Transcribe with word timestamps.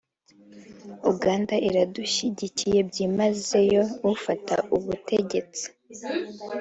Uganda 1.11 1.55
iradushyigikira 1.69 2.79
byimazeyo 2.89 3.83
ufata 4.13 4.55
ubutegetsi 4.75 5.65